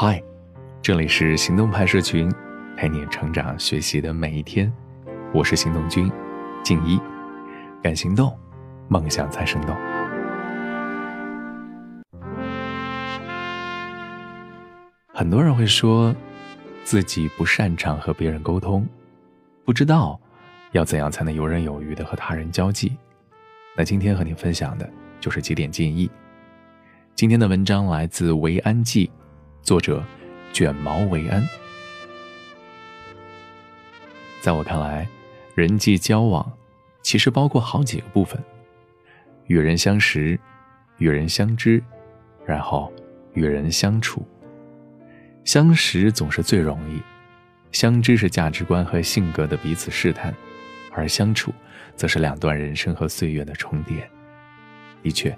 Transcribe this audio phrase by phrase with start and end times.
[0.00, 0.22] 嗨，
[0.80, 2.32] 这里是行动派社群，
[2.76, 4.72] 陪你成长学习的每一天。
[5.34, 6.08] 我是行动君
[6.62, 7.00] 静一，
[7.82, 8.32] 敢行动，
[8.86, 9.76] 梦想才生动。
[15.12, 16.14] 很多人会说
[16.84, 18.86] 自己不擅长和别人沟通，
[19.64, 20.20] 不知道
[20.70, 22.96] 要怎样才能游刃有余的和他人交际。
[23.76, 24.88] 那今天和你分享的
[25.18, 26.08] 就是几点建议。
[27.16, 29.10] 今天的文章来自维安记。
[29.62, 30.02] 作者
[30.52, 31.46] 卷毛维安，
[34.40, 35.06] 在我看来，
[35.54, 36.50] 人际交往
[37.02, 38.42] 其实包括好几个部分：
[39.46, 40.38] 与人相识、
[40.96, 41.82] 与人相知，
[42.46, 42.92] 然后
[43.34, 44.26] 与人相处。
[45.44, 47.02] 相识总是最容易，
[47.72, 50.34] 相知是价值观和性格的彼此试探，
[50.92, 51.52] 而相处
[51.94, 54.08] 则是两段人生和岁月的重叠。
[55.02, 55.36] 的确，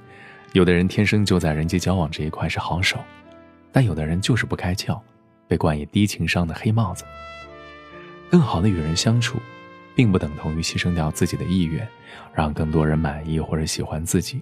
[0.53, 2.99] 有的人天生就在人际交往这一块是好手。
[3.73, 5.01] 但有的人就是不开窍，
[5.47, 7.05] 被冠以低情商的黑帽子。
[8.31, 9.39] 更好的与人相处，
[9.95, 11.87] 并不等同于牺牲掉自己的意愿，
[12.33, 14.41] 让更多人满意或者喜欢自己。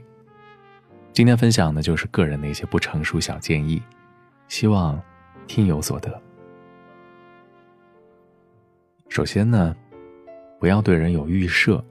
[1.12, 3.82] 今天分享的就是个人的一些不成熟小建议，
[4.48, 5.00] 希望
[5.46, 6.22] 听有所得。
[9.08, 9.74] 首先呢，
[10.60, 11.82] 不要对人有预设，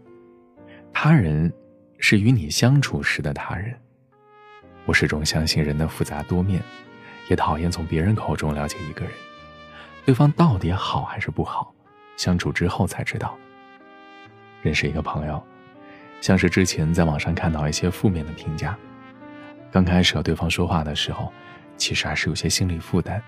[0.93, 1.51] 他人
[1.97, 3.75] 是与你相处时的他人。
[4.85, 6.61] 我始终相信人的复杂多面。
[7.29, 9.13] 也讨厌从别人口中了解一个人，
[10.05, 11.73] 对方到底好还是不好，
[12.15, 13.37] 相处之后才知道。
[14.61, 15.41] 认识一个朋友，
[16.21, 18.77] 像是之前在网上看到一些负面的评价，
[19.71, 21.31] 刚开始和对方说话的时候，
[21.77, 23.21] 其实还是有些心理负担，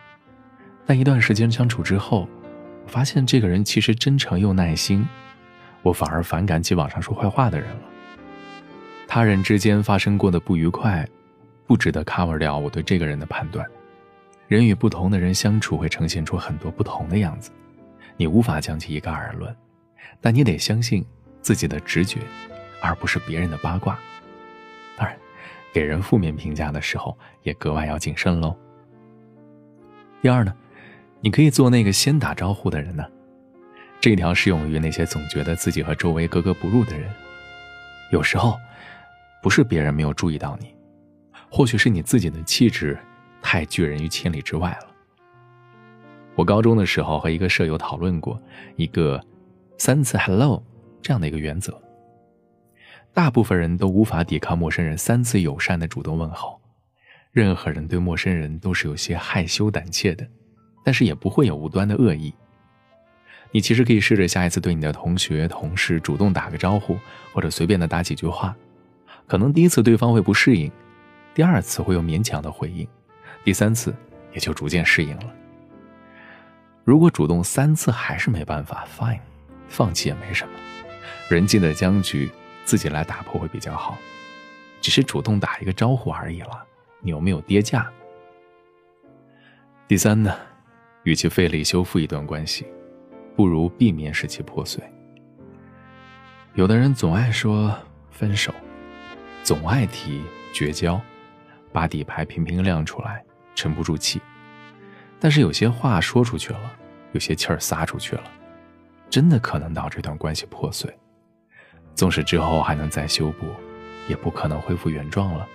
[0.86, 2.28] 但一段时间相处之后，
[2.88, 5.08] 发现这个人其实真诚又耐心，
[5.84, 7.82] 我反而反感起网上说坏话的人了。
[9.08, 11.08] 他人之间发生过的不愉快，
[11.68, 13.66] 不值得 cover 掉我对这个人的判断。
[14.50, 17.52] 人与不同的人相处，会呈现出很多不同的样子，
[18.18, 19.56] 你无法将其一概而论，
[20.20, 21.06] 但你得相信
[21.40, 22.20] 自己的直觉，
[22.82, 24.00] 而不是别人的八卦。
[24.98, 25.16] 当然，
[25.72, 28.58] 给人负面评价的时候，也格外要谨慎喽。
[30.20, 30.52] 第二呢，
[31.22, 33.06] 你可以做那个先打招呼的人呢，
[34.02, 37.08] 这条适用于那些总觉得自己和周围格格不入的人。
[38.12, 38.58] 有时候，
[39.44, 40.74] 不是别人没有注意到你，
[41.52, 42.98] 或许是你自己的气质。
[43.42, 44.88] 太拒人于千里之外了。
[46.36, 48.42] 我高中的时候和一个舍友讨论过
[48.76, 49.22] 一个
[49.78, 50.64] 三次 “hello”
[51.02, 51.78] 这样的一个原则。
[53.14, 56.62] 大部分人都无法抵抗陌生人三次友善的主动问候，
[57.32, 60.26] 任何人对陌生人都是有些害羞胆怯的，
[60.86, 62.34] 但是也不会有无端的恶意。
[63.52, 66.98] 你其实可以试着下一次对你的同学、同事主动打个招呼，
[67.34, 68.56] 或者随便的打几句话，
[69.28, 70.72] 可能第一次对方会不适应，
[71.34, 72.88] 第二次会有勉强的回应。
[73.44, 73.96] 第三次
[74.34, 75.34] 也就逐渐适应了。
[76.84, 79.20] 如果主动三次还是没办法，fine，
[79.68, 80.54] 放弃也没什么。
[81.30, 82.30] 人际的僵局
[82.66, 83.98] 自己来打破会比较好。
[84.82, 86.66] 只是主动打一个招呼而已了，
[87.02, 87.88] 你有没有跌价？
[89.88, 90.34] 第三呢，
[91.04, 92.66] 与其费力修复一段关系，
[93.36, 94.82] 不如避免使其破碎。
[96.54, 97.76] 有的人总爱说
[98.10, 98.54] 分手，
[99.44, 100.22] 总爱提
[100.54, 101.00] 绝交，
[101.74, 103.24] 把底牌频频亮出来。
[103.60, 104.22] 沉不住气，
[105.20, 106.72] 但是有些话说出去了，
[107.12, 108.24] 有些气儿撒出去了，
[109.10, 110.90] 真的可能导致这段关系破碎。
[111.94, 113.48] 纵使之后还能再修补，
[114.08, 115.46] 也不可能恢复原状了。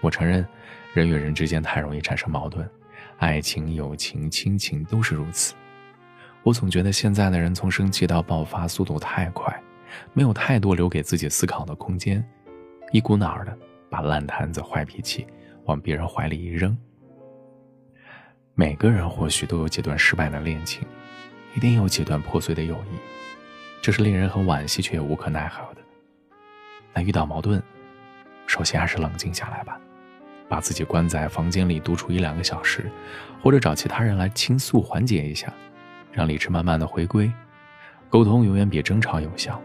[0.00, 0.46] 我承认，
[0.94, 2.66] 人与人之间太容易产生矛盾，
[3.18, 5.54] 爱情、友情、亲情都是如此。
[6.42, 9.62] 我总觉得现在的人从生气到爆发速度太快，
[10.14, 12.26] 没有太多留给自己思考的空间，
[12.92, 13.54] 一股脑儿的
[13.90, 15.26] 把烂摊子、坏脾气。
[15.66, 16.76] 往别人怀里一扔。
[18.54, 20.82] 每个人或许都有几段失败的恋情，
[21.54, 22.96] 一定有几段破碎的友谊，
[23.82, 25.80] 这是令人很惋惜却也无可奈何的。
[26.94, 27.62] 那遇到矛盾，
[28.46, 29.78] 首先还是冷静下来吧，
[30.48, 32.90] 把自己关在房间里独处一两个小时，
[33.42, 35.52] 或者找其他人来倾诉缓解一下，
[36.10, 37.30] 让理智慢慢的回归。
[38.08, 39.60] 沟通永远比争吵有效。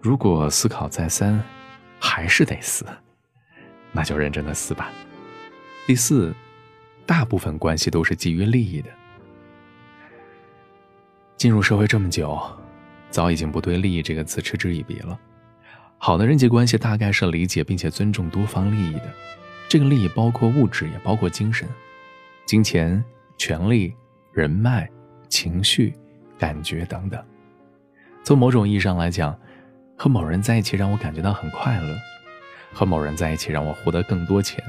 [0.00, 1.42] 如果思考再三，
[1.98, 2.86] 还是得死。
[3.96, 4.92] 那就认真的死吧。
[5.86, 6.34] 第四，
[7.06, 8.90] 大部分关系都是基于利益的。
[11.38, 12.38] 进入社会这么久，
[13.08, 15.18] 早已经不对“利益”这个词嗤之以鼻了。
[15.96, 19.10] 好的人际关系大概是理解并且尊重多方利益的。
[19.66, 21.66] 这个利益包括物质，也包括精神、
[22.44, 23.02] 金钱、
[23.38, 23.94] 权力、
[24.34, 24.86] 人脉、
[25.26, 25.94] 情绪、
[26.38, 27.24] 感觉等等。
[28.22, 29.38] 从某种意义上来讲，
[29.96, 31.96] 和某人在一起让我感觉到很快乐。
[32.76, 34.62] 和某人在一起让我获得更多钱，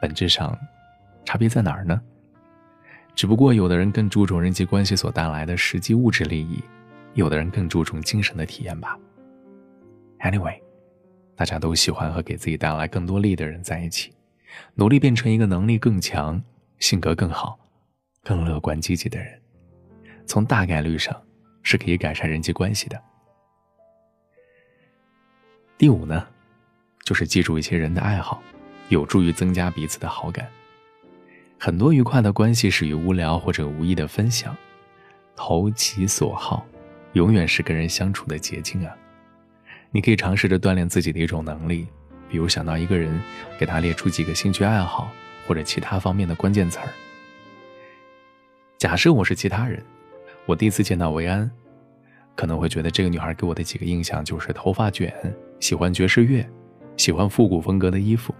[0.00, 0.58] 本质上
[1.22, 2.00] 差别在哪儿呢？
[3.14, 6.64] 只不过有的人更注重人际关系所带来的实际物质利益，
[7.12, 8.98] 有的人更注重精神的体验吧。
[10.20, 10.62] Anyway，
[11.36, 14.14] 大家都喜欢和给自己带来更多利的人在一起，
[14.72, 16.42] 努力变成一个能力更强、
[16.78, 17.58] 性格更好、
[18.24, 19.38] 更乐观积极的人，
[20.24, 21.14] 从大概率上
[21.62, 22.98] 是可以改善人际关系的。
[25.76, 26.26] 第五呢，
[27.10, 28.40] 就是记住一些人的爱好，
[28.88, 30.46] 有助于增加彼此的好感。
[31.58, 34.56] 很多愉快的关系始于无聊或者无意的分享，
[35.34, 36.64] 投其所好，
[37.14, 38.94] 永远是跟人相处的捷径啊！
[39.90, 41.88] 你可以尝试着锻炼自己的一种能力，
[42.28, 43.20] 比如想到一个人，
[43.58, 45.10] 给他列出几个兴趣爱好
[45.48, 46.86] 或者其他方面的关键词儿。
[48.78, 49.84] 假设我是其他人，
[50.46, 51.50] 我第一次见到维安，
[52.36, 55.12] 可能会觉得这个女孩给我的几个印象就是头发卷，
[55.58, 56.48] 喜欢爵士乐，
[56.96, 58.34] 喜欢复古风格的衣服。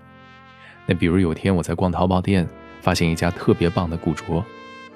[0.86, 2.48] 那比如有天我在逛淘宝店。
[2.80, 4.42] 发现一家特别棒的古着，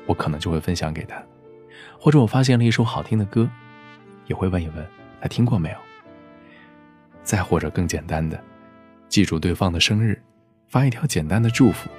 [0.06, 1.18] 我可能就会分享给他；
[2.00, 3.46] 或者我发现了一首好听的歌，
[4.26, 4.86] 也会问一问
[5.20, 5.76] 他听过没有。
[7.22, 8.42] 再或者更简单的，
[9.06, 10.18] 记住对方的生日，
[10.66, 11.90] 发一条简单的祝福。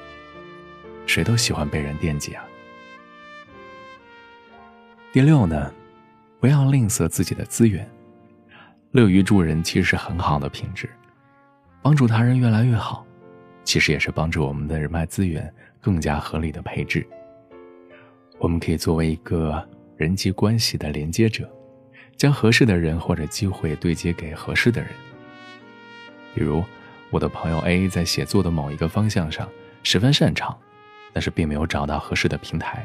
[1.05, 2.43] 谁都喜欢被人惦记啊。
[5.13, 5.71] 第六呢，
[6.39, 7.87] 不要吝啬自己的资源，
[8.89, 10.89] 乐于助人其实是很好的品质，
[11.85, 13.05] 帮助他人越来越好，
[13.63, 15.53] 其实也是帮助我们的人脉资源。
[15.79, 17.05] 更加合理的配置，
[18.39, 19.63] 我们可以作为一个
[19.95, 21.47] 人际关系的连接者，
[22.17, 24.89] 将合适的人或者机会对接给合适的人。
[26.33, 26.63] 比如，
[27.11, 29.47] 我的朋友 A 在写作的某一个方向上
[29.83, 30.57] 十分擅长，
[31.13, 32.83] 但是并没有找到合适的平台，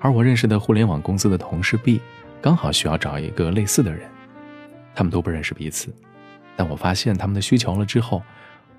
[0.00, 2.00] 而我认识的互联网公司的同事 B
[2.40, 4.08] 刚好需要找一个类似的人，
[4.94, 5.94] 他们都不认识彼此，
[6.56, 8.22] 但我发现他们的需求了之后，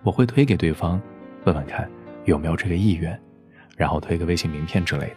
[0.03, 1.01] 我会推给对方，
[1.43, 1.89] 问问看
[2.25, 3.19] 有没有这个意愿。
[3.77, 5.15] 然后推个微信名片之类的。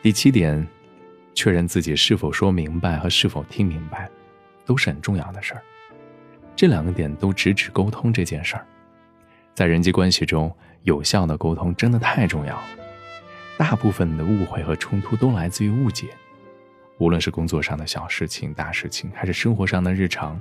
[0.00, 0.66] 第七点，
[1.34, 4.08] 确认自己是否说明白和是否听明白，
[4.64, 5.62] 都是很重要的事儿。
[6.56, 8.66] 这两个点都直指沟通这件事儿。
[9.52, 10.50] 在人际关系中，
[10.84, 12.64] 有效的沟通真的太重要了。
[13.58, 16.08] 大部分的误会和冲突都来自于误解，
[17.00, 20.38] 无论是工作上的小事情、大事情，还是生活上的日常，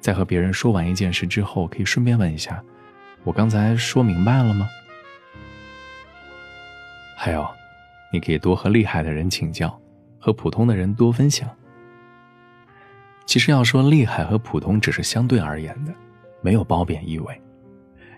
[0.00, 2.60] 在和别人说完一件事之后，可以顺便问一下。
[3.22, 4.68] 我刚才说明白了吗？
[7.16, 7.48] 还有，
[8.12, 9.80] 你可以多和厉害的人请教，
[10.18, 11.48] 和普通的人多分享。
[13.24, 15.94] 其实要说厉害和普通，只是相对而言的，
[16.40, 17.40] 没有褒贬意味。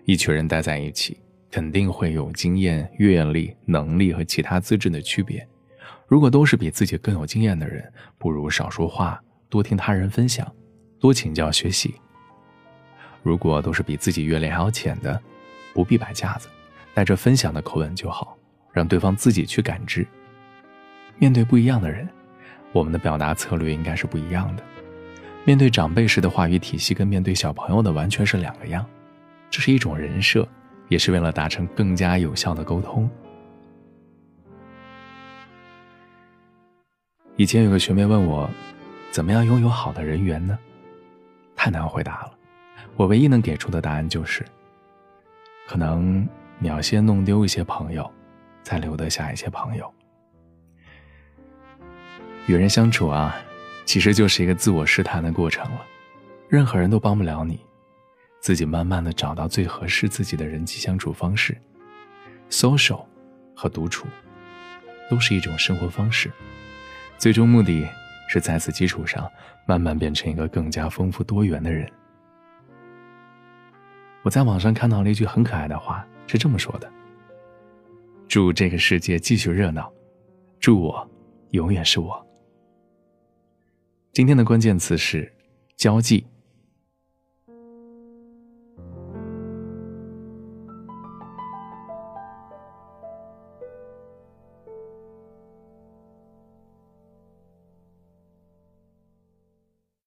[0.07, 1.21] 一群人待在一起，
[1.51, 5.47] 肯定会有经验、阅历、能力和其他资质的区别。
[6.11, 10.45] 如果都是比自己更有经验的人，不如少说话，多听他人分享，
[10.99, 11.95] 多请教学习。
[13.23, 15.23] 如果都是比自己阅历还要浅的，
[15.73, 16.49] 不必摆架子，
[16.95, 18.37] 带着分享的口吻就好，
[18.73, 20.05] 让对方自己去感知。
[21.17, 22.09] 面对不一样的人，
[22.73, 24.65] 我们的表达策略应该是不一样的。
[25.45, 28.85] 面对长辈时的话语体系，跟面对小朋友的完全是两个样。
[29.49, 30.45] 这是一种人设，
[30.89, 33.09] 也是为了达成更加有效的沟通。
[37.41, 38.51] 以前有个学妹问我，
[39.11, 40.59] 怎么样拥有好的人缘呢？
[41.57, 42.35] 太难回答了。
[42.97, 44.45] 我唯一能给出的答案就是，
[45.67, 46.29] 可能
[46.59, 48.13] 你要先弄丢一些朋友，
[48.63, 49.91] 再留得下一些朋友。
[52.47, 53.35] 与人相处啊，
[53.87, 55.81] 其实就是一个自我试探的过程了，
[56.47, 57.59] 任何人都帮不了你，
[58.43, 61.57] 自己慢慢的找到最合适自己的人际相处方式。
[62.51, 63.03] social
[63.57, 64.07] 和独处，
[65.09, 66.31] 都是一种生活方式，
[67.21, 67.87] 最终目的
[68.31, 69.31] 是在此基础上，
[69.67, 71.87] 慢慢变成一个更加丰富多元的人。
[74.23, 76.91] 我在网上看到了一句很可爱的话，是这么说的
[78.27, 79.93] ：“祝这个世界继续热闹，
[80.59, 81.11] 祝我
[81.51, 82.27] 永远是我。”
[84.15, 85.31] 今天的关键词是
[85.77, 86.27] 交际